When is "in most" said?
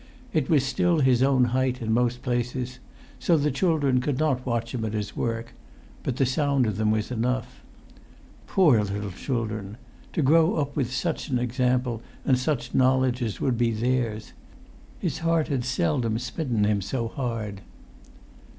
1.79-2.23